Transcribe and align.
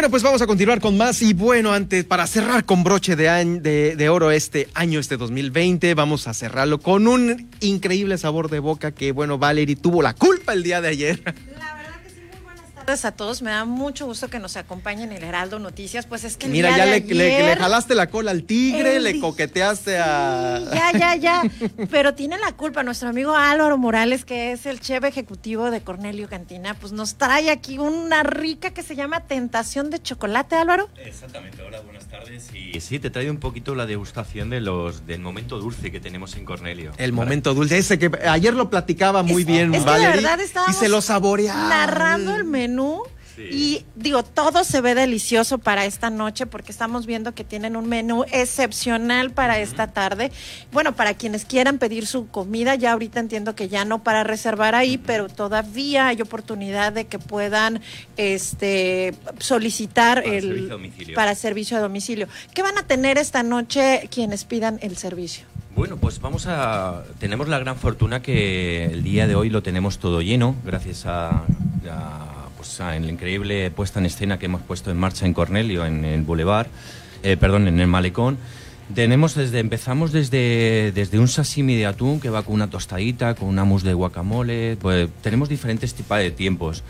Bueno, 0.00 0.12
pues 0.12 0.22
vamos 0.22 0.40
a 0.40 0.46
continuar 0.46 0.80
con 0.80 0.96
más 0.96 1.20
y 1.20 1.34
bueno, 1.34 1.74
antes 1.74 2.06
para 2.06 2.26
cerrar 2.26 2.64
con 2.64 2.82
broche 2.82 3.16
de, 3.16 4.08
oro 4.08 4.30
este 4.30 4.66
año, 4.72 4.98
este 4.98 5.18
2020, 5.18 5.92
vamos 5.92 6.26
a 6.26 6.32
cerrarlo 6.32 6.80
con 6.80 7.06
un 7.06 7.50
increíble 7.60 8.16
sabor 8.16 8.48
de 8.48 8.60
boca 8.60 8.92
que 8.92 9.12
bueno, 9.12 9.36
Valerie 9.36 9.76
tuvo 9.76 10.00
la 10.00 10.14
culpa 10.14 10.54
el 10.54 10.62
día 10.62 10.80
de 10.80 10.88
ayer. 10.88 11.22
tardes 12.80 13.04
a 13.04 13.12
todos. 13.12 13.42
Me 13.42 13.50
da 13.50 13.64
mucho 13.64 14.06
gusto 14.06 14.28
que 14.28 14.38
nos 14.38 14.56
acompañen 14.56 15.10
en 15.10 15.18
el 15.18 15.24
Heraldo 15.24 15.58
Noticias. 15.58 16.06
Pues 16.06 16.24
es 16.24 16.36
que 16.36 16.48
Mira, 16.48 16.76
ya 16.76 16.86
le, 16.86 17.00
le, 17.00 17.56
jalaste 17.56 17.94
la 17.94 18.08
cola 18.08 18.30
al 18.30 18.44
tigre, 18.44 19.00
le 19.00 19.20
coqueteaste 19.20 19.98
a. 19.98 20.60
Ya, 20.72 20.98
ya, 20.98 21.16
ya. 21.16 21.42
Pero 21.90 22.14
tiene 22.14 22.38
la 22.38 22.52
culpa 22.52 22.82
nuestro 22.82 23.08
amigo 23.08 23.36
Álvaro 23.36 23.78
Morales, 23.78 24.24
que 24.24 24.52
es 24.52 24.66
el 24.66 24.80
chef 24.80 25.04
ejecutivo 25.04 25.70
de 25.70 25.82
Cornelio 25.82 26.28
Cantina. 26.28 26.74
Pues 26.74 26.92
nos 26.92 27.16
trae 27.16 27.50
aquí 27.50 27.78
una 27.78 28.22
rica 28.22 28.70
que 28.70 28.82
se 28.82 28.96
llama 28.96 29.20
Tentación 29.20 29.90
de 29.90 30.00
Chocolate, 30.00 30.56
Álvaro. 30.56 30.88
Exactamente. 31.04 31.62
Hola, 31.62 31.80
buenas 31.80 32.06
tardes. 32.06 32.48
Y 32.54 32.80
sí, 32.80 32.98
te 32.98 33.10
trae 33.10 33.30
un 33.30 33.38
poquito 33.38 33.74
la 33.74 33.86
degustación 33.86 34.50
de 34.50 34.60
los 34.60 35.06
del 35.06 35.20
momento 35.20 35.58
dulce 35.58 35.90
que 35.90 36.00
tenemos 36.00 36.36
en 36.36 36.44
Cornelio. 36.44 36.92
El 36.96 37.12
momento 37.12 37.54
dulce, 37.54 37.78
ese 37.78 37.98
que 37.98 38.10
ayer 38.26 38.54
lo 38.54 38.70
platicaba 38.70 39.22
muy 39.22 39.44
bien, 39.44 39.74
es 39.74 39.84
verdad 39.84 40.38
y 40.68 40.72
se 40.72 40.88
lo 40.88 41.00
saboreaba. 41.00 41.68
Narrando 41.68 42.34
el 42.34 42.44
menú 42.44 42.69
y 43.50 43.84
digo, 43.94 44.22
todo 44.22 44.64
se 44.64 44.80
ve 44.80 44.94
delicioso 44.94 45.58
para 45.58 45.84
esta 45.84 46.10
noche 46.10 46.46
porque 46.46 46.72
estamos 46.72 47.06
viendo 47.06 47.32
que 47.32 47.44
tienen 47.44 47.76
un 47.76 47.88
menú 47.88 48.24
excepcional 48.32 49.30
para 49.30 49.58
esta 49.60 49.88
tarde. 49.88 50.30
Bueno, 50.72 50.94
para 50.94 51.14
quienes 51.14 51.44
quieran 51.44 51.78
pedir 51.78 52.06
su 52.06 52.28
comida, 52.28 52.74
ya 52.74 52.92
ahorita 52.92 53.20
entiendo 53.20 53.54
que 53.54 53.68
ya 53.68 53.84
no 53.84 54.02
para 54.02 54.24
reservar 54.24 54.74
ahí, 54.74 54.98
pero 54.98 55.28
todavía 55.28 56.08
hay 56.08 56.20
oportunidad 56.20 56.92
de 56.92 57.06
que 57.06 57.18
puedan 57.18 57.80
este 58.16 59.14
solicitar 59.38 60.22
para 60.22 60.36
el 60.36 60.42
servicio 60.68 61.14
para 61.14 61.34
servicio 61.34 61.76
a 61.76 61.80
domicilio. 61.80 62.28
¿Qué 62.54 62.62
van 62.62 62.76
a 62.78 62.86
tener 62.86 63.18
esta 63.18 63.42
noche 63.42 64.08
quienes 64.10 64.44
pidan 64.44 64.78
el 64.82 64.96
servicio? 64.96 65.46
Bueno, 65.74 65.96
pues 65.96 66.20
vamos 66.20 66.46
a. 66.46 67.04
Tenemos 67.18 67.48
la 67.48 67.58
gran 67.58 67.76
fortuna 67.76 68.20
que 68.20 68.86
el 68.86 69.02
día 69.02 69.26
de 69.26 69.34
hoy 69.34 69.50
lo 69.50 69.62
tenemos 69.62 69.98
todo 69.98 70.20
lleno, 70.20 70.56
gracias 70.64 71.06
a 71.06 71.44
pues, 72.60 72.78
en 72.80 73.06
la 73.06 73.10
increíble 73.10 73.70
puesta 73.70 74.00
en 74.00 74.04
escena 74.04 74.38
que 74.38 74.44
hemos 74.44 74.60
puesto 74.60 74.90
en 74.90 74.98
marcha 74.98 75.24
en 75.24 75.32
Cornelio, 75.32 75.86
en 75.86 76.04
el 76.04 76.20
Boulevard, 76.20 76.66
eh, 77.22 77.38
perdón, 77.38 77.68
en 77.68 77.80
el 77.80 77.86
Malecón. 77.86 78.36
Tenemos 78.94 79.34
desde, 79.34 79.60
empezamos 79.60 80.10
desde, 80.10 80.90
desde 80.92 81.18
un 81.18 81.28
sashimi 81.28 81.76
de 81.76 81.86
atún 81.86 82.18
que 82.18 82.28
va 82.28 82.42
con 82.42 82.54
una 82.54 82.68
tostadita, 82.68 83.34
con 83.34 83.48
una 83.48 83.64
mousse 83.64 83.84
de 83.84 83.94
guacamole, 83.94 84.76
pues 84.80 85.08
tenemos 85.22 85.48
diferentes 85.48 85.94
tipos 85.94 86.18
de 86.18 86.30
tiempos. 86.30 86.82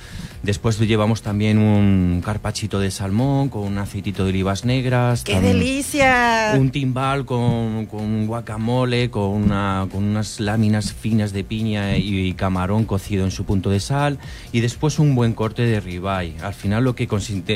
Después 0.42 0.78
llevamos 0.78 1.20
también 1.20 1.58
un 1.58 2.22
carpachito 2.24 2.80
de 2.80 2.90
salmón 2.90 3.50
con 3.50 3.62
un 3.62 3.76
aceitito 3.76 4.24
de 4.24 4.30
olivas 4.30 4.64
negras. 4.64 5.22
¡Qué 5.22 5.38
delicia! 5.38 6.54
Un 6.56 6.70
timbal 6.70 7.26
con, 7.26 7.84
con 7.84 8.26
guacamole, 8.26 9.10
con, 9.10 9.28
una, 9.28 9.86
con 9.92 10.02
unas 10.02 10.40
láminas 10.40 10.94
finas 10.94 11.34
de 11.34 11.44
piña 11.44 11.98
y, 11.98 12.32
camarón 12.32 12.84
cocido 12.84 13.24
en 13.24 13.30
su 13.30 13.44
punto 13.44 13.68
de 13.68 13.80
sal. 13.80 14.18
Y 14.50 14.60
después 14.60 14.98
un 14.98 15.14
buen 15.14 15.34
corte 15.34 15.62
de 15.62 15.78
ribeye. 15.78 16.36
Al 16.42 16.54
final 16.54 16.84
lo 16.84 16.94
que, 16.94 17.06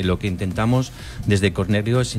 lo 0.03 0.19
que 0.19 0.27
intentamos 0.27 0.93
desde 1.27 1.55
Cornelio 1.55 2.03
es 2.03 2.19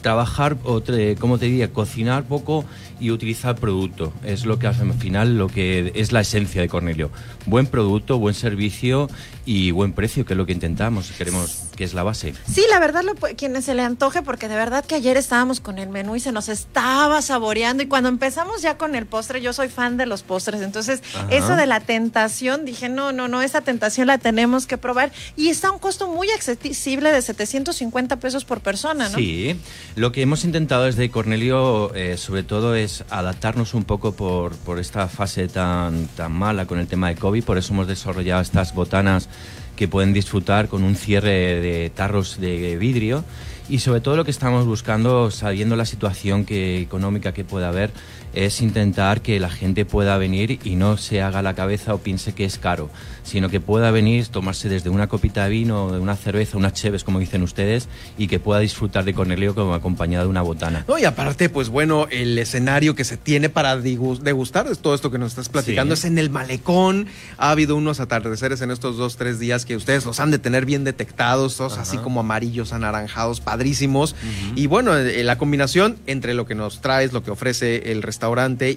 trabajar, 0.00 0.56
o 0.62 0.80
como 1.18 1.38
te 1.38 1.46
diría, 1.46 1.72
cocinar 1.72 2.24
poco 2.24 2.64
y 3.00 3.10
utilizar 3.10 3.56
producto. 3.56 4.12
Es 4.24 4.44
lo 4.46 4.58
que 4.58 4.66
al 4.66 4.94
final 4.94 5.38
lo 5.38 5.48
que 5.48 5.92
es 5.94 6.12
la 6.12 6.20
esencia 6.20 6.60
de 6.60 6.68
Cornelio. 6.68 7.10
Buen 7.46 7.66
producto, 7.66 8.18
buen 8.18 8.34
servicio 8.34 9.08
y 9.44 9.70
buen 9.70 9.92
precio, 9.92 10.24
que 10.24 10.34
es 10.34 10.36
lo 10.36 10.44
que 10.44 10.52
intentamos, 10.52 11.12
queremos 11.12 11.62
que 11.76 11.84
es 11.84 11.94
la 11.94 12.02
base. 12.02 12.34
Sí, 12.50 12.64
la 12.68 12.80
verdad, 12.80 13.02
lo, 13.04 13.14
quienes 13.14 13.64
se 13.66 13.74
le 13.74 13.82
antoje, 13.82 14.22
porque 14.22 14.48
de 14.48 14.56
verdad 14.56 14.84
que 14.84 14.96
ayer 14.96 15.16
estábamos 15.16 15.60
con 15.60 15.78
el 15.78 15.88
menú 15.88 16.16
y 16.16 16.20
se 16.20 16.32
nos 16.32 16.48
estaba 16.48 17.22
saboreando 17.22 17.82
y 17.82 17.86
cuando 17.86 18.08
empezamos 18.08 18.62
ya 18.62 18.76
con 18.76 18.94
el 18.96 19.06
postre, 19.06 19.40
yo 19.40 19.52
soy 19.52 19.68
fan 19.68 19.96
de 19.96 20.06
los 20.06 20.22
postres, 20.22 20.62
entonces 20.62 21.02
eso 21.30 21.54
de 21.54 21.66
la 21.66 21.80
tentación, 21.80 22.64
dije, 22.64 22.88
no, 22.88 23.12
no, 23.12 23.28
no, 23.28 23.42
esa 23.42 23.60
tentación 23.60 24.08
la 24.08 24.18
tenemos 24.18 24.66
que 24.66 24.78
probar 24.78 25.12
y 25.36 25.48
está 25.48 25.68
a 25.68 25.72
un 25.72 25.78
costo 25.78 26.08
muy 26.08 26.30
accesible 26.30 27.12
de 27.12 27.22
750 27.22 28.16
pesos 28.16 28.44
por 28.44 28.60
persona, 28.60 29.08
¿no? 29.08 29.16
Sí, 29.16 29.56
lo 29.94 30.10
que 30.10 30.22
hemos 30.22 30.44
intentado 30.44 30.84
desde 30.84 31.10
Cornelio, 31.10 31.94
eh, 31.94 32.16
sobre 32.16 32.42
todo, 32.42 32.74
es 32.74 32.85
adaptarnos 33.10 33.74
un 33.74 33.84
poco 33.84 34.12
por, 34.12 34.54
por 34.56 34.78
esta 34.78 35.08
fase 35.08 35.48
tan, 35.48 36.06
tan 36.08 36.32
mala 36.32 36.66
con 36.66 36.78
el 36.78 36.86
tema 36.86 37.08
de 37.08 37.16
COVID, 37.16 37.44
por 37.44 37.58
eso 37.58 37.72
hemos 37.72 37.86
desarrollado 37.86 38.42
estas 38.42 38.74
botanas 38.74 39.28
que 39.76 39.88
pueden 39.88 40.12
disfrutar 40.12 40.68
con 40.68 40.82
un 40.82 40.96
cierre 40.96 41.60
de 41.60 41.90
tarros 41.90 42.40
de 42.40 42.76
vidrio. 42.76 43.24
Y 43.68 43.80
sobre 43.80 44.00
todo 44.00 44.16
lo 44.16 44.24
que 44.24 44.30
estamos 44.30 44.64
buscando, 44.64 45.30
sabiendo 45.32 45.74
la 45.74 45.84
situación 45.84 46.44
que, 46.44 46.80
económica 46.80 47.32
que 47.32 47.44
pueda 47.44 47.68
haber, 47.68 47.90
es 48.36 48.60
intentar 48.60 49.22
que 49.22 49.40
la 49.40 49.48
gente 49.48 49.86
pueda 49.86 50.18
venir 50.18 50.60
y 50.62 50.76
no 50.76 50.98
se 50.98 51.22
haga 51.22 51.40
la 51.40 51.54
cabeza 51.54 51.94
o 51.94 51.98
piense 51.98 52.34
que 52.34 52.44
es 52.44 52.58
caro, 52.58 52.90
sino 53.24 53.48
que 53.48 53.60
pueda 53.60 53.90
venir, 53.90 54.28
tomarse 54.28 54.68
desde 54.68 54.90
una 54.90 55.06
copita 55.08 55.44
de 55.44 55.50
vino, 55.50 55.90
de 55.90 55.98
una 55.98 56.16
cerveza, 56.16 56.58
unas 56.58 56.74
cheves, 56.74 57.02
como 57.02 57.18
dicen 57.18 57.42
ustedes, 57.42 57.88
y 58.18 58.28
que 58.28 58.38
pueda 58.38 58.60
disfrutar 58.60 59.04
de 59.04 59.14
Cornelio 59.14 59.54
como 59.54 59.72
acompañado 59.72 60.24
de 60.24 60.30
una 60.30 60.42
botana. 60.42 60.84
No, 60.86 60.98
y 60.98 61.06
aparte, 61.06 61.48
pues 61.48 61.70
bueno, 61.70 62.08
el 62.10 62.38
escenario 62.38 62.94
que 62.94 63.04
se 63.04 63.16
tiene 63.16 63.48
para 63.48 63.78
degustar 63.78 64.68
de 64.68 64.76
todo 64.76 64.94
esto 64.94 65.10
que 65.10 65.18
nos 65.18 65.32
estás 65.32 65.48
platicando 65.48 65.94
es 65.94 66.04
en 66.04 66.18
el 66.18 66.28
malecón. 66.28 67.06
Ha 67.38 67.50
habido 67.50 67.74
unos 67.74 68.00
atardeceres 68.00 68.60
en 68.60 68.70
estos 68.70 68.98
dos, 68.98 69.16
tres 69.16 69.38
días 69.38 69.64
que 69.64 69.76
ustedes 69.76 70.04
los 70.04 70.20
han 70.20 70.30
de 70.30 70.38
tener 70.38 70.66
bien 70.66 70.84
detectados, 70.84 71.56
todos 71.56 71.78
así 71.78 71.96
como 71.96 72.20
amarillos, 72.20 72.74
anaranjados, 72.74 73.40
padrísimos. 73.40 74.14
Y 74.54 74.66
bueno, 74.66 74.94
eh, 74.94 75.24
la 75.24 75.38
combinación 75.38 75.96
entre 76.06 76.34
lo 76.34 76.44
que 76.44 76.54
nos 76.54 76.82
traes, 76.82 77.14
lo 77.14 77.22
que 77.22 77.30
ofrece 77.30 77.92
el 77.92 78.02
restaurante 78.02 78.25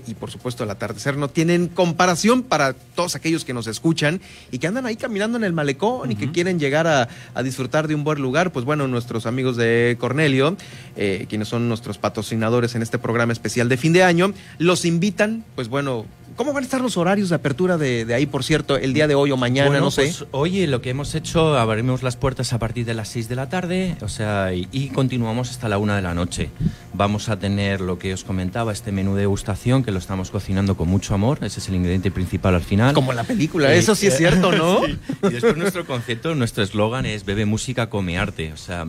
y 0.06 0.14
por 0.14 0.32
supuesto 0.32 0.64
el 0.64 0.70
atardecer 0.70 1.18
no 1.18 1.28
tienen 1.30 1.68
comparación 1.68 2.44
para 2.44 2.74
todos 2.74 3.16
aquellos 3.16 3.46
que 3.46 3.54
nos 3.54 3.68
escuchan 3.68 4.22
y 4.52 4.60
que 4.60 4.68
andan 4.68 4.86
ahí 4.86 4.96
caminando 4.96 5.38
en 5.38 5.44
el 5.44 5.54
malecón 5.54 6.12
y 6.12 6.16
que 6.16 6.32
quieren 6.32 6.60
llegar 6.60 6.88
a, 6.88 7.08
disfrutar 7.44 7.88
de 7.88 7.96
un 7.96 8.04
buen 8.04 8.22
lugar. 8.22 8.52
Pues 8.52 8.66
bueno, 8.66 8.88
nuestros 8.88 9.26
amigos 9.26 9.58
de 9.58 9.98
Cornelio, 10.00 10.58
eh, 10.96 11.26
quienes 11.30 11.48
son 11.48 11.68
nuestros 11.68 11.98
patrocinadores 11.98 12.76
en 12.76 12.82
este 12.82 13.00
programa 13.00 13.34
especial 13.34 13.70
de 13.70 13.78
fin 13.78 13.94
de 13.94 14.04
año, 14.04 14.34
los 14.58 14.86
invitan, 14.86 15.46
pues 15.56 15.68
bueno, 15.68 16.06
¿Cómo 16.40 16.54
van 16.54 16.64
a 16.64 16.66
estar 16.66 16.80
los 16.80 16.96
horarios 16.96 17.28
de 17.28 17.36
apertura 17.36 17.78
de, 17.78 18.14
ahí, 18.16 18.26
por 18.26 18.46
cierto, 18.46 18.78
el 18.78 18.94
día 18.94 19.10
de 19.10 19.16
hoy 19.16 19.30
o 19.30 19.36
mañana? 19.36 19.78
no 19.82 19.92
sé. 19.92 20.04
Pues, 20.04 20.26
oye, 20.32 20.68
lo 20.68 20.82
que 20.82 20.90
hemos 20.92 21.14
hecho, 21.14 21.58
abrimos 21.58 22.02
las 22.02 22.16
puertas 22.16 22.54
a 22.54 22.60
partir 22.60 22.86
de 22.86 22.94
las 22.94 23.10
6 23.10 23.28
de 23.28 23.36
la 23.36 23.50
tarde, 23.50 23.98
o 24.00 24.08
sea, 24.08 24.54
y, 24.54 24.90
continuamos 24.96 25.50
hasta 25.50 25.68
la 25.68 25.78
1 25.78 25.96
de 25.96 26.02
la 26.02 26.14
noche. 26.14 26.50
Vamos 26.94 27.30
a 27.30 27.38
tener 27.38 27.82
lo 27.82 28.00
que 28.00 28.14
os 28.14 28.24
comentaba, 28.24 28.72
este 28.72 28.92
menú 28.92 29.14
de 29.16 29.22
degustación, 29.22 29.84
que 29.84 29.92
lo 29.92 30.00
estamos 30.00 30.32
cocinando 30.32 30.76
con 30.76 30.90
mucho 30.90 31.14
amor, 31.14 31.40
ese 31.44 31.60
es 31.60 31.70
el 31.70 31.76
ingrediente 31.76 32.12
principal 32.12 32.56
al 32.56 32.64
final. 32.64 32.94
Como 32.96 33.12
en 33.12 33.18
la 33.18 33.24
película, 33.24 33.74
eso 33.74 33.96
sí 33.96 34.08
es 34.08 34.18
cierto, 34.18 34.52
¿no? 34.54 34.82
Y 34.86 34.98
después 35.32 35.56
nuestro 35.56 35.86
concepto, 35.86 36.34
nuestro 36.36 36.64
eslogan 36.64 37.06
es 37.06 37.26
bebe 37.26 37.46
música, 37.46 37.90
come 37.90 38.18
arte, 38.18 38.54
o 38.54 38.58
sea, 38.58 38.86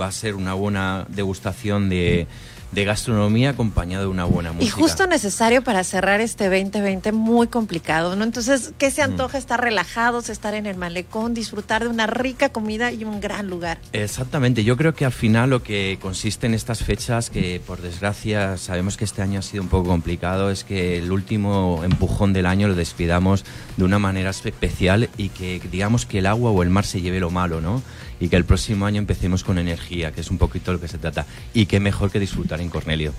va 0.00 0.08
a 0.08 0.12
ser 0.12 0.34
una 0.34 0.54
buena 0.54 1.06
degustación 1.08 1.88
de 1.88 2.26
de 2.74 2.84
gastronomía 2.84 3.50
acompañado 3.50 4.04
de 4.04 4.10
una 4.10 4.24
buena 4.24 4.52
música. 4.52 4.66
Y 4.66 4.80
justo 4.80 5.06
necesario 5.06 5.62
para 5.62 5.84
cerrar 5.84 6.20
este 6.20 6.44
2020 6.44 7.12
muy 7.12 7.46
complicado, 7.46 8.16
¿no? 8.16 8.24
Entonces, 8.24 8.72
¿qué 8.78 8.90
se 8.90 9.02
antoja? 9.02 9.38
Estar 9.38 9.60
relajados, 9.60 10.28
estar 10.28 10.54
en 10.54 10.66
el 10.66 10.76
malecón, 10.76 11.34
disfrutar 11.34 11.84
de 11.84 11.88
una 11.88 12.06
rica 12.06 12.48
comida 12.48 12.90
y 12.90 13.04
un 13.04 13.20
gran 13.20 13.48
lugar. 13.48 13.78
Exactamente, 13.92 14.64
yo 14.64 14.76
creo 14.76 14.94
que 14.94 15.04
al 15.04 15.12
final 15.12 15.50
lo 15.50 15.62
que 15.62 15.98
consiste 16.00 16.46
en 16.46 16.54
estas 16.54 16.82
fechas, 16.82 17.30
que 17.30 17.43
por 17.66 17.80
desgracia 17.80 18.56
sabemos 18.56 18.96
que 18.96 19.04
este 19.04 19.22
año 19.22 19.38
ha 19.38 19.42
sido 19.42 19.62
un 19.62 19.68
poco 19.68 19.88
complicado, 19.88 20.50
es 20.50 20.64
que 20.64 20.98
el 20.98 21.12
último 21.12 21.82
empujón 21.84 22.32
del 22.32 22.46
año 22.46 22.68
lo 22.68 22.74
despidamos 22.74 23.44
de 23.76 23.84
una 23.84 23.98
manera 23.98 24.30
especial 24.30 25.08
y 25.16 25.28
que 25.30 25.60
digamos 25.70 26.06
que 26.06 26.18
el 26.18 26.26
agua 26.26 26.50
o 26.50 26.62
el 26.62 26.70
mar 26.70 26.84
se 26.84 27.00
lleve 27.00 27.20
lo 27.20 27.30
malo, 27.30 27.60
¿no? 27.60 27.82
y 28.20 28.28
que 28.28 28.36
el 28.36 28.44
próximo 28.44 28.86
año 28.86 28.98
empecemos 28.98 29.44
con 29.44 29.58
energía, 29.58 30.12
que 30.12 30.20
es 30.20 30.30
un 30.30 30.38
poquito 30.38 30.72
lo 30.72 30.80
que 30.80 30.88
se 30.88 30.98
trata. 30.98 31.26
Y 31.52 31.66
qué 31.66 31.80
mejor 31.80 32.10
que 32.10 32.20
disfrutar 32.20 32.60
en 32.60 32.70
Cornelio. 32.70 33.12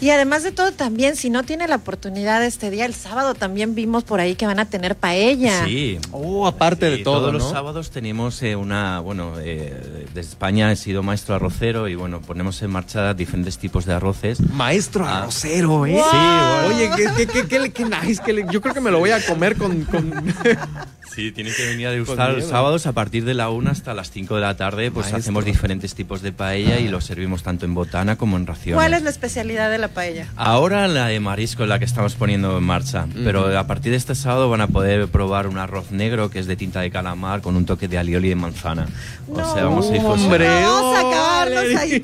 Y 0.00 0.10
además 0.10 0.42
de 0.42 0.52
todo, 0.52 0.72
también, 0.72 1.16
si 1.16 1.30
no 1.30 1.42
tiene 1.42 1.66
la 1.68 1.76
oportunidad 1.76 2.44
este 2.44 2.70
día, 2.70 2.84
el 2.84 2.94
sábado 2.94 3.34
también 3.34 3.74
vimos 3.74 4.04
por 4.04 4.20
ahí 4.20 4.34
que 4.34 4.46
van 4.46 4.58
a 4.58 4.66
tener 4.66 4.94
paella. 4.94 5.64
Sí. 5.64 5.98
Oh, 6.12 6.46
aparte 6.46 6.90
de 6.90 6.98
todo. 6.98 7.20
Todos 7.20 7.32
los 7.32 7.50
sábados 7.50 7.90
tenemos 7.90 8.42
eh, 8.42 8.56
una, 8.56 9.00
bueno, 9.00 9.34
eh, 9.40 10.06
desde 10.12 10.20
España 10.20 10.70
he 10.70 10.76
sido 10.76 11.02
maestro 11.02 11.34
arrocero 11.34 11.88
y 11.88 11.94
bueno, 11.94 12.20
ponemos 12.20 12.60
en 12.62 12.70
marcha 12.70 13.14
diferentes 13.14 13.56
tipos 13.58 13.86
de 13.86 13.94
arroces. 13.94 14.40
Maestro 14.52 15.06
ah. 15.06 15.22
arrocero, 15.22 15.86
¿eh? 15.86 15.98
Sí, 16.10 16.74
Oye, 16.74 16.90
qué, 16.96 17.26
qué, 17.26 17.46
qué, 17.46 17.72
qué 17.72 17.84
nice, 17.84 18.22
yo 18.50 18.60
creo 18.60 18.74
que 18.74 18.80
me 18.80 18.90
lo 18.90 18.98
voy 18.98 19.10
a 19.10 19.24
comer 19.24 19.56
con... 19.56 19.84
con... 19.84 20.12
Sí, 21.16 21.32
tienen 21.32 21.54
que 21.54 21.64
venir 21.64 21.86
a 21.86 21.92
degustar 21.92 22.34
los 22.34 22.44
sábados 22.44 22.86
a 22.86 22.92
partir 22.92 23.24
de 23.24 23.32
la 23.32 23.48
1 23.48 23.70
hasta 23.70 23.94
las 23.94 24.10
5 24.10 24.34
de 24.34 24.40
la 24.42 24.54
tarde. 24.54 24.90
Pues 24.90 25.14
hacemos 25.14 25.46
diferentes 25.46 25.94
tipos 25.94 26.20
de 26.20 26.30
paella 26.30 26.78
y 26.78 26.88
los 26.88 27.06
servimos 27.06 27.42
tanto 27.42 27.64
en 27.64 27.72
botana 27.72 28.16
como 28.16 28.36
en 28.36 28.46
raciones. 28.46 28.76
¿Cuál 28.76 28.92
es 28.92 29.02
la 29.02 29.08
especialidad 29.08 29.70
de 29.70 29.78
la 29.78 29.88
paella? 29.88 30.28
Ahora 30.36 30.86
la 30.88 31.06
de 31.06 31.18
marisco, 31.18 31.64
la 31.64 31.78
que 31.78 31.86
estamos 31.86 32.16
poniendo 32.16 32.58
en 32.58 32.64
marcha. 32.64 33.06
Pero 33.14 33.58
a 33.58 33.66
partir 33.66 33.92
de 33.92 33.96
este 33.96 34.14
sábado 34.14 34.50
van 34.50 34.60
a 34.60 34.66
poder 34.66 35.08
probar 35.08 35.46
un 35.46 35.56
arroz 35.56 35.90
negro 35.90 36.28
que 36.28 36.38
es 36.38 36.46
de 36.46 36.54
tinta 36.54 36.82
de 36.82 36.90
calamar 36.90 37.40
con 37.40 37.56
un 37.56 37.64
toque 37.64 37.88
de 37.88 37.96
alioli 37.96 38.26
y 38.26 38.30
de 38.30 38.36
manzana. 38.36 38.86
o 39.26 39.54
sea, 39.54 39.64
vamos 39.64 39.90
a 39.90 39.96
ir 39.96 40.02
hombre, 40.04 40.46
Vamos 40.46 40.96
a 40.96 41.00
acabarnos 41.00 41.80
ahí. 41.80 42.02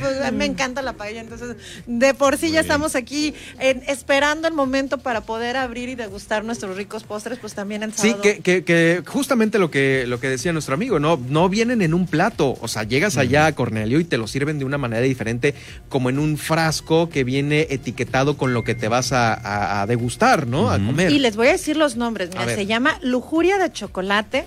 Pues, 0.00 0.32
me 0.34 0.44
encanta 0.44 0.82
la 0.82 0.92
paella. 0.92 1.22
Entonces, 1.22 1.56
de 1.86 2.12
por 2.12 2.36
sí 2.36 2.50
ya 2.50 2.60
estamos 2.60 2.94
aquí 2.94 3.34
esperando 3.58 4.48
el 4.48 4.52
momento 4.52 4.98
para 4.98 5.22
poder 5.22 5.56
abrir 5.56 5.88
y 5.88 5.94
degustar 5.94 6.44
nuestros 6.44 6.76
ricos 6.76 7.04
postres, 7.04 7.38
pues 7.38 7.54
también 7.54 7.82
en 7.82 7.94
sábado. 7.94 8.16
Sí, 8.16 8.17
que, 8.20 8.64
que, 8.64 9.02
justamente 9.06 9.58
lo 9.58 9.70
que, 9.70 10.04
lo 10.06 10.20
que 10.20 10.28
decía 10.28 10.52
nuestro 10.52 10.74
amigo, 10.74 10.98
¿no? 10.98 11.20
No 11.28 11.48
vienen 11.48 11.82
en 11.82 11.94
un 11.94 12.06
plato. 12.06 12.56
O 12.60 12.68
sea, 12.68 12.84
llegas 12.84 13.16
allá 13.16 13.46
a 13.46 13.54
Cornelio 13.54 14.00
y 14.00 14.04
te 14.04 14.18
lo 14.18 14.26
sirven 14.26 14.58
de 14.58 14.64
una 14.64 14.78
manera 14.78 15.02
diferente, 15.02 15.54
como 15.88 16.10
en 16.10 16.18
un 16.18 16.38
frasco 16.38 17.08
que 17.08 17.24
viene 17.24 17.66
etiquetado 17.70 18.36
con 18.36 18.54
lo 18.54 18.64
que 18.64 18.74
te 18.74 18.88
vas 18.88 19.12
a, 19.12 19.84
degustar, 19.88 20.46
¿no? 20.46 20.70
A 20.70 20.78
comer. 20.78 21.10
Y 21.10 21.18
les 21.18 21.36
voy 21.36 21.48
a 21.48 21.52
decir 21.52 21.76
los 21.76 21.96
nombres. 21.96 22.30
Mira, 22.30 22.54
se 22.54 22.66
llama 22.66 22.98
Lujuria 23.02 23.58
de 23.58 23.72
Chocolate 23.72 24.46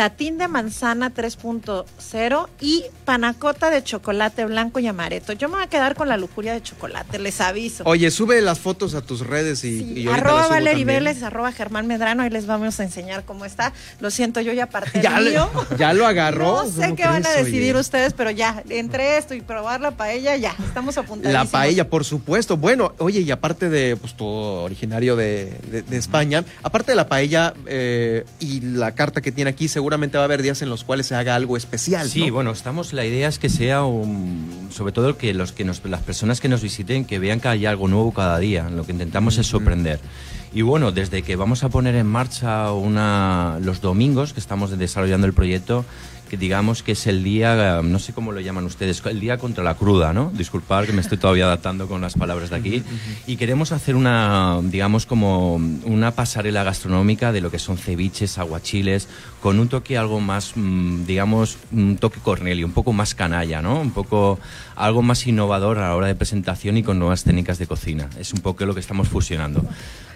tatín 0.00 0.38
de 0.38 0.48
manzana 0.48 1.12
3.0 1.12 2.48
y 2.62 2.84
panacota 3.04 3.68
de 3.68 3.84
chocolate 3.84 4.46
blanco 4.46 4.78
y 4.78 4.86
amaretto. 4.86 5.34
Yo 5.34 5.50
me 5.50 5.56
voy 5.56 5.64
a 5.64 5.66
quedar 5.66 5.94
con 5.94 6.08
la 6.08 6.16
lujuria 6.16 6.54
de 6.54 6.62
chocolate, 6.62 7.18
les 7.18 7.38
aviso. 7.42 7.84
Oye, 7.84 8.10
sube 8.10 8.40
las 8.40 8.60
fotos 8.60 8.94
a 8.94 9.02
tus 9.02 9.26
redes 9.26 9.62
y, 9.62 10.08
arroba 10.08 10.48
Valery 10.48 10.84
Vélez, 10.84 11.22
arroba 11.22 11.52
Germán 11.52 11.86
Medrano, 11.86 12.22
ahí 12.22 12.30
les 12.30 12.46
vamos 12.46 12.80
a 12.80 12.84
enseñar 12.84 13.26
cómo 13.26 13.44
está. 13.44 13.74
Lo 14.00 14.10
siento, 14.10 14.40
yo 14.40 14.54
ya 14.54 14.70
partí 14.70 15.00
ya, 15.02 15.20
ya 15.76 15.92
lo 15.92 16.06
agarró. 16.06 16.64
No 16.64 16.70
sé 16.70 16.94
qué 16.94 17.04
van 17.04 17.26
a 17.26 17.30
decidir 17.32 17.76
ustedes, 17.76 18.14
pero 18.14 18.30
ya, 18.30 18.64
entre 18.70 19.18
esto 19.18 19.34
y 19.34 19.42
probar 19.42 19.82
la 19.82 19.90
paella, 19.90 20.34
ya, 20.36 20.56
estamos 20.66 20.96
apuntando. 20.96 21.30
La 21.30 21.44
paella, 21.44 21.90
por 21.90 22.06
supuesto. 22.06 22.56
Bueno, 22.56 22.94
oye, 22.96 23.20
y 23.20 23.30
aparte 23.30 23.68
de, 23.68 23.96
pues 23.96 24.16
tú 24.16 24.24
originario 24.24 25.14
de, 25.14 25.84
España, 25.90 26.42
aparte 26.62 26.92
de 26.92 26.96
la 26.96 27.06
paella 27.06 27.52
eh, 27.66 28.24
y 28.38 28.62
la 28.62 28.94
carta 28.94 29.20
que 29.20 29.30
tiene 29.30 29.50
aquí, 29.50 29.68
seguro 29.68 29.89
seguramente 29.90 30.18
va 30.18 30.22
a 30.22 30.26
haber 30.26 30.40
días 30.40 30.62
en 30.62 30.68
los 30.68 30.84
cuales 30.84 31.06
se 31.06 31.16
haga 31.16 31.34
algo 31.34 31.56
especial. 31.56 32.08
Sí, 32.08 32.30
bueno, 32.30 32.52
estamos, 32.52 32.92
la 32.92 33.04
idea 33.04 33.26
es 33.26 33.40
que 33.40 33.48
sea 33.48 33.82
un, 33.82 34.68
sobre 34.70 34.92
todo 34.92 35.16
que 35.18 35.34
los 35.34 35.50
que 35.50 35.64
nos, 35.64 35.84
las 35.84 36.00
personas 36.02 36.40
que 36.40 36.48
nos 36.48 36.62
visiten 36.62 37.04
que 37.04 37.18
vean 37.18 37.40
que 37.40 37.48
hay 37.48 37.66
algo 37.66 37.88
nuevo 37.88 38.12
cada 38.12 38.38
día. 38.38 38.70
Lo 38.70 38.86
que 38.86 38.92
intentamos 38.92 39.36
es 39.38 39.48
sorprender. 39.48 39.98
Y 40.52 40.62
bueno, 40.62 40.92
desde 40.92 41.22
que 41.22 41.34
vamos 41.34 41.64
a 41.64 41.70
poner 41.70 41.96
en 41.96 42.06
marcha 42.06 42.70
una, 42.70 43.58
los 43.62 43.80
domingos 43.80 44.32
que 44.32 44.38
estamos 44.38 44.78
desarrollando 44.78 45.26
el 45.26 45.32
proyecto, 45.32 45.84
que 46.30 46.36
digamos 46.36 46.84
que 46.84 46.92
es 46.92 47.08
el 47.08 47.24
día, 47.24 47.80
no 47.82 47.98
sé 47.98 48.12
cómo 48.12 48.30
lo 48.30 48.40
llaman 48.40 48.64
ustedes, 48.64 49.02
el 49.04 49.18
día 49.18 49.36
contra 49.36 49.64
la 49.64 49.74
cruda, 49.74 50.12
¿no? 50.12 50.30
Disculpar 50.32 50.86
que 50.86 50.92
me 50.92 51.00
estoy 51.00 51.18
todavía 51.18 51.46
adaptando 51.46 51.88
con 51.88 52.00
las 52.00 52.14
palabras 52.14 52.50
de 52.50 52.56
aquí. 52.56 52.84
Y 53.26 53.36
queremos 53.36 53.72
hacer 53.72 53.96
una, 53.96 54.60
digamos, 54.62 55.06
como 55.06 55.56
una 55.56 56.12
pasarela 56.12 56.62
gastronómica 56.62 57.32
de 57.32 57.40
lo 57.40 57.50
que 57.50 57.58
son 57.58 57.76
ceviches, 57.78 58.38
aguachiles, 58.38 59.08
con 59.40 59.58
un 59.58 59.68
toque 59.68 59.96
algo 59.96 60.20
más, 60.20 60.52
mm, 60.54 61.06
digamos, 61.06 61.56
un 61.72 61.96
toque 61.96 62.20
Cornelio, 62.20 62.66
un 62.66 62.72
poco 62.72 62.92
más 62.92 63.14
canalla, 63.14 63.62
¿no? 63.62 63.80
Un 63.80 63.90
poco 63.90 64.38
algo 64.76 65.02
más 65.02 65.26
innovador 65.26 65.78
a 65.78 65.88
la 65.88 65.96
hora 65.96 66.06
de 66.06 66.14
presentación 66.14 66.76
y 66.76 66.82
con 66.82 66.98
nuevas 66.98 67.24
técnicas 67.24 67.58
de 67.58 67.66
cocina. 67.66 68.08
Es 68.18 68.32
un 68.32 68.40
poco 68.40 68.64
lo 68.66 68.74
que 68.74 68.80
estamos 68.80 69.08
fusionando. 69.08 69.64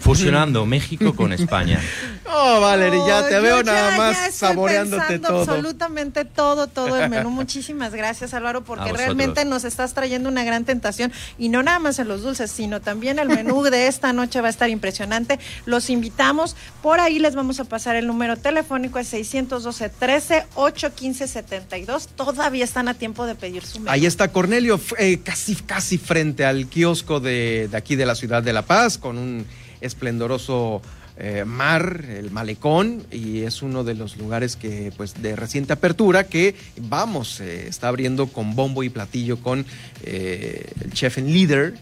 Fusionando 0.00 0.66
México 0.66 1.14
con 1.14 1.32
España. 1.32 1.80
Oh, 2.26 2.60
Valerie, 2.60 3.00
ya 3.06 3.26
te 3.26 3.40
veo 3.40 3.62
nada 3.62 3.96
más 3.96 4.34
saboreándote 4.34 5.18
todo. 5.18 5.40
Absolutamente 5.40 6.24
todo, 6.26 6.66
todo 6.66 6.98
el 6.98 7.08
menú. 7.08 7.30
Muchísimas 7.30 7.94
gracias, 7.94 8.34
Álvaro, 8.34 8.64
porque 8.64 8.92
realmente 8.92 9.44
nos 9.46 9.64
estás 9.64 9.94
trayendo 9.94 10.28
una 10.28 10.44
gran 10.44 10.64
tentación. 10.64 11.12
Y 11.38 11.48
no 11.48 11.62
nada 11.62 11.78
más 11.78 11.98
en 11.98 12.08
los 12.08 12.22
dulces, 12.22 12.50
sino 12.50 12.80
también 12.80 13.18
el 13.18 13.28
menú 13.28 13.62
de 13.62 13.86
esta 13.86 14.12
noche 14.12 14.40
va 14.42 14.48
a 14.48 14.50
estar 14.50 14.68
impresionante. 14.68 15.38
Los 15.64 15.88
invitamos. 15.88 16.56
Por 16.82 17.00
ahí 17.00 17.18
les 17.18 17.34
vamos 17.34 17.60
a 17.60 17.64
pasar 17.64 17.96
el 17.96 18.06
número 18.06 18.36
telefónico, 18.36 18.98
es 18.98 19.13
612 19.22 19.88
13 19.90 20.46
815 20.54 21.28
72. 21.28 22.08
Todavía 22.08 22.64
están 22.64 22.88
a 22.88 22.94
tiempo 22.94 23.26
de 23.26 23.34
pedir 23.34 23.64
su 23.64 23.78
menú. 23.78 23.90
Ahí 23.90 24.06
está 24.06 24.32
Cornelio, 24.32 24.80
eh, 24.98 25.20
casi, 25.22 25.54
casi 25.54 25.98
frente 25.98 26.44
al 26.44 26.66
kiosco 26.66 27.20
de, 27.20 27.68
de 27.70 27.76
aquí 27.76 27.94
de 27.94 28.06
la 28.06 28.14
ciudad 28.14 28.42
de 28.42 28.52
La 28.52 28.62
Paz, 28.62 28.98
con 28.98 29.18
un 29.18 29.46
esplendoroso 29.80 30.82
eh, 31.16 31.44
mar, 31.44 32.04
el 32.08 32.32
malecón, 32.32 33.06
y 33.12 33.42
es 33.42 33.62
uno 33.62 33.84
de 33.84 33.94
los 33.94 34.16
lugares 34.16 34.56
que, 34.56 34.92
pues, 34.96 35.22
de 35.22 35.36
reciente 35.36 35.72
apertura 35.72 36.24
que, 36.24 36.56
vamos, 36.76 37.38
eh, 37.38 37.68
está 37.68 37.86
abriendo 37.86 38.26
con 38.26 38.56
bombo 38.56 38.82
y 38.82 38.88
platillo 38.88 39.36
con 39.36 39.64
eh, 40.02 40.72
el 40.82 40.92
chef 40.92 41.18
en 41.18 41.32
líder. 41.32 41.74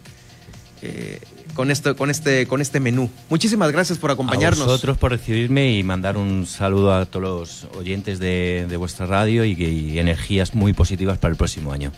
Con 1.54 1.70
este, 1.70 1.94
con 1.94 2.10
este, 2.10 2.46
con 2.46 2.60
este 2.60 2.80
menú. 2.80 3.10
Muchísimas 3.28 3.72
gracias 3.72 3.98
por 3.98 4.10
acompañarnos. 4.10 4.62
A 4.62 4.66
vosotros 4.66 4.98
por 4.98 5.12
recibirme 5.12 5.72
y 5.72 5.82
mandar 5.82 6.16
un 6.16 6.46
saludo 6.46 6.94
a 6.94 7.06
todos 7.06 7.22
los 7.22 7.76
oyentes 7.76 8.18
de, 8.18 8.74
vuestra 8.78 9.06
radio 9.06 9.44
y, 9.44 9.52
y 9.52 9.98
energías 9.98 10.54
muy 10.54 10.72
positivas 10.72 11.18
para 11.18 11.32
el 11.32 11.36
próximo 11.36 11.72
año. 11.72 11.92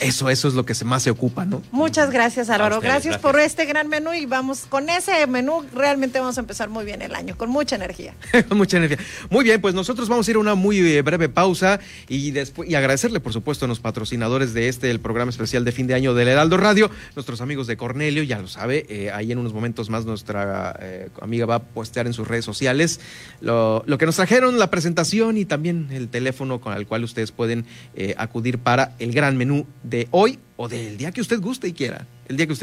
Eso, 0.00 0.28
eso 0.28 0.48
es 0.48 0.54
lo 0.54 0.66
que 0.66 0.74
más 0.84 1.02
se 1.02 1.10
ocupa, 1.10 1.44
¿no? 1.44 1.62
Muchas 1.72 2.10
gracias, 2.10 2.50
Álvaro. 2.50 2.80
gracias, 2.80 3.18
por 3.18 3.38
este 3.40 3.64
gran 3.64 3.88
menú 3.88 4.12
y 4.12 4.26
vamos 4.26 4.66
con 4.68 4.88
ese 4.90 5.26
menú. 5.26 5.64
Realmente 5.74 6.18
vamos 6.18 6.36
a 6.36 6.40
empezar 6.40 6.68
muy 6.68 6.84
bien 6.84 7.00
el 7.02 7.14
año, 7.14 7.36
con 7.36 7.48
mucha 7.48 7.76
energía. 7.76 8.14
con 8.48 8.58
mucha 8.58 8.76
energía. 8.76 8.98
Muy 9.30 9.44
bien, 9.44 9.60
pues 9.60 9.74
nosotros 9.74 10.08
vamos 10.08 10.28
a 10.28 10.30
ir 10.30 10.36
a 10.36 10.40
una 10.40 10.54
muy 10.54 10.78
eh, 10.78 11.02
breve 11.02 11.28
pausa 11.28 11.80
y 12.08 12.30
después 12.30 12.68
y 12.68 12.74
agradecerle, 12.74 13.20
por 13.20 13.32
supuesto, 13.32 13.64
a 13.64 13.68
los 13.68 13.80
patrocinadores 13.80 14.52
de 14.52 14.68
este, 14.68 14.90
el 14.90 15.00
programa 15.00 15.30
especial 15.30 15.64
de 15.64 15.72
fin 15.72 15.86
de 15.86 15.94
año 15.94 16.14
del 16.14 16.28
Heraldo 16.28 16.56
Radio, 16.56 16.90
nuestros 17.14 17.40
amigos 17.40 17.66
de 17.66 17.76
Cornelio, 17.76 18.22
ya 18.22 18.38
lo 18.38 18.48
sabe. 18.48 18.86
Eh, 18.88 19.10
ahí 19.12 19.32
en 19.32 19.38
unos 19.38 19.54
momentos 19.54 19.88
más 19.88 20.04
nuestra 20.04 20.76
eh, 20.80 21.08
amiga 21.20 21.46
va 21.46 21.56
a 21.56 21.62
postear 21.62 22.06
en 22.06 22.12
sus 22.12 22.28
redes 22.28 22.44
sociales 22.44 23.00
lo, 23.40 23.82
lo, 23.86 23.98
que 23.98 24.06
nos 24.06 24.16
trajeron, 24.16 24.58
la 24.58 24.70
presentación 24.70 25.38
y 25.38 25.44
también 25.44 25.88
el 25.90 26.08
teléfono 26.08 26.60
con 26.60 26.74
el 26.76 26.86
cual 26.86 27.04
ustedes 27.04 27.32
pueden 27.32 27.64
acudir 28.16 28.58
para 28.58 28.94
el 28.98 29.12
gran 29.12 29.36
menú 29.36 29.66
de 29.88 30.08
hoy 30.10 30.38
o 30.56 30.68
del 30.68 30.96
día 30.96 31.12
que 31.12 31.20
usted 31.20 31.40
guste 31.40 31.68
y 31.68 31.72
quiera. 31.72 32.06
El 32.28 32.36
día 32.36 32.46
que 32.46 32.52
usted 32.52 32.54